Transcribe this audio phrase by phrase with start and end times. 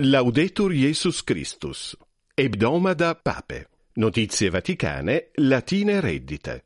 [0.00, 1.96] Laudetur Jesus Christus.
[2.32, 3.66] Ebdomada Pape.
[3.94, 6.64] Notizie Vaticane, Latine reddite.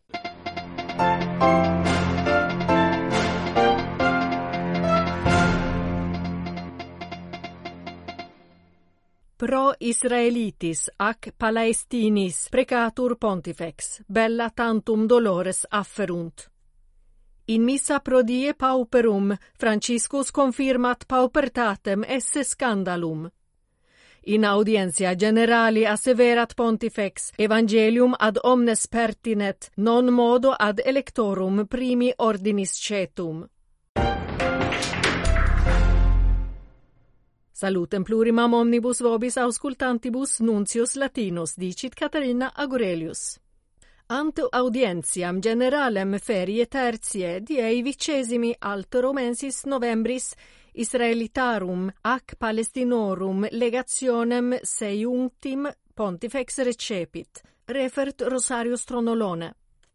[9.35, 16.52] Pro Israelitis ac Palestinis precatur pontifex, bella tantum dolores afferunt.
[17.53, 23.31] In missa pro die pauperum, Franciscus confirmat paupertatem esse scandalum.
[24.21, 32.79] In audientia generali asseverat pontifex evangelium ad omnes pertinet, non modo ad electorum primi ordinis
[32.81, 33.45] cetum.
[37.53, 43.42] Salutem plurimam omnibus vobis auscultantibus nuncius latinus, dicit Caterina Agurelius.
[44.07, 50.35] Ant audientiam generalem ferie tertie diei vicesimi alt Romensis novembris
[50.73, 57.43] Israelitarum ac Palestinorum legationem seiuntim pontifex recepit.
[57.65, 59.55] Refert Rosario Stronolone.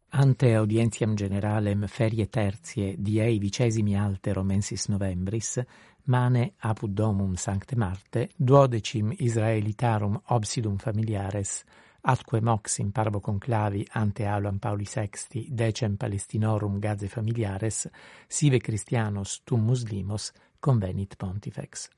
[0.10, 5.60] Ante audientiam generalem ferie tertie diei vicesimi alte Romensis novembris,
[6.06, 11.64] mane apud domum Sancte Marte duodecim Israelitarum obsidum familiares
[12.02, 17.90] atque mox in parvo conclavi ante aulam Pauli VI decem Palestinorum gaze familiares,
[18.28, 21.90] sive Christianos tum muslimos convenit pontifex.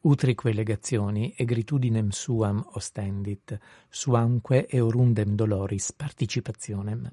[0.00, 7.10] Utrique legazioni egritudinem suam ostendit, suamque eurundem doloris participationem.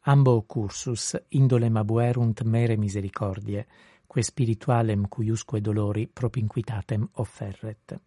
[0.00, 3.66] Ambo cursus indolem abuerunt mere misericordie,
[4.06, 8.00] que spiritualem cuiusque dolori propinquitatem offerret.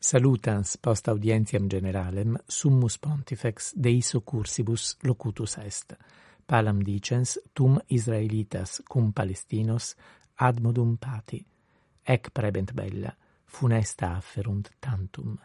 [0.00, 5.96] Salutans post audientiam generalem summus pontifex deiso cursibus locutus est.
[6.46, 9.96] Palam dicens tum Israelitas cum Palestinos
[10.36, 11.44] ad modum pati.
[12.02, 13.10] Ec prebent bella,
[13.44, 15.36] funesta afferunt tantum.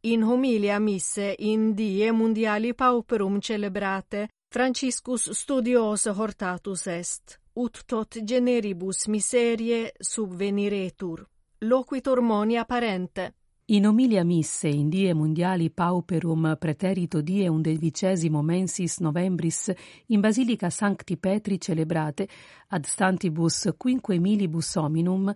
[0.00, 9.06] In homilia misse in die mundiali pauperum celebrate, Franciscus studios hortatus est, ut tot generibus
[9.06, 11.24] miserie subveniretur.
[11.60, 13.32] Loquitur monia parente.
[13.68, 19.72] In homilia misse in die mundiali pauperum preterito die undedicesimo mensis novembris
[20.08, 22.28] in Basilica Sancti Petri celebrate
[22.68, 25.32] ad stantibus quinque milibus hominum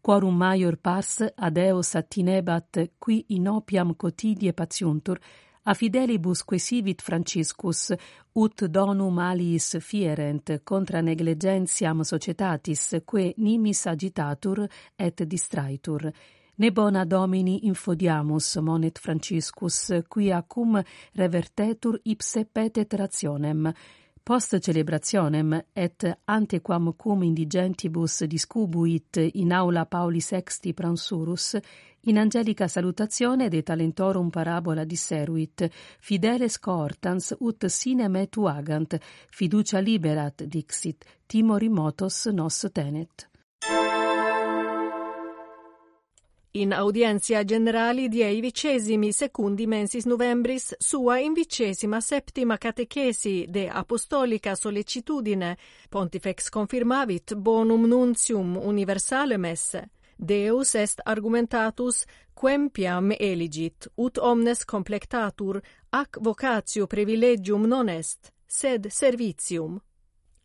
[0.00, 5.18] quorum maior pars ad eos attinebat qui in opiam cotidie patiuntur
[5.64, 7.92] a fidelibus quesivit Franciscus
[8.34, 16.12] ut donum aliis fierent contra negligentiam societatis que nimis agitatur et distraitur.
[16.54, 20.82] Ne bona Domini infodiamus monet Franciscus, quia cum
[21.12, 23.72] revertetur ipse petet rationem,
[24.22, 31.56] post celebrationem et antequam cum indigentibus discubuit in aula Pauli Sexti pransurus,
[32.00, 35.70] in angelica salutazione de talentorum parabola disseruit,
[36.00, 38.98] fideles cohortans ut sine me tuagant,
[39.30, 43.31] fiducia liberat dixit, timori motos nos tenet.
[46.54, 55.56] In audientia generali dievicesimi secundi mensis novembris sua in vicesima septima catechesi de apostolica sollecitudine
[55.88, 59.90] pontifex confirmavit bonum nuntium universalem esse.
[60.14, 62.04] Deus est argumentatus
[62.34, 65.58] quempiam eligit, ut omnes complectatur,
[65.88, 69.80] ac vocatio privilegium non est, sed servitium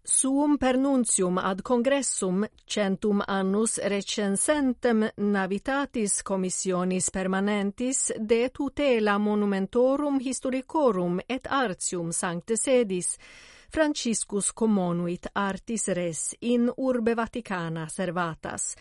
[0.10, 11.48] suum pernuntium ad congressum centum annus recensentem navitatis commissionis permanentis de tutela monumentorum historicorum et
[11.50, 13.18] artium sancte sedis
[13.70, 18.76] Franciscus commonuit artis res in urbe Vaticana servatas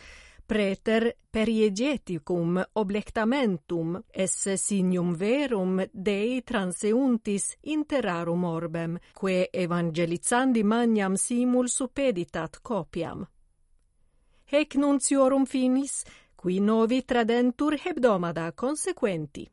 [0.46, 12.60] preter periegeticum oblectamentum esse signum verum Dei transeuntis interarum orbem, quae evangelizandi magnam simul supeditat
[12.62, 13.26] copiam.
[14.44, 16.04] Hec nunciorum finis,
[16.36, 19.50] qui novi tradentur hebdomada consequenti.